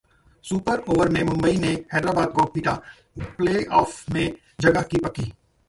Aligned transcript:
super 0.45 0.79
over 0.89 1.09
Mumbai 1.09 1.21
मुंबई 1.23 1.57
ने 1.57 1.73
हैदराबाद 1.93 2.31
को 2.31 2.45
पीटा, 2.45 2.73
प्लेऑफ 3.19 4.09
में 4.09 4.35
जगह 4.61 4.81
की 4.81 4.97
पक्की 4.97 5.31